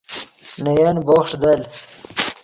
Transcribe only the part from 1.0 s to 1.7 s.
بوخݰ دل